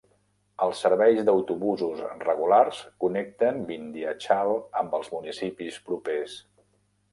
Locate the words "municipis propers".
5.19-6.43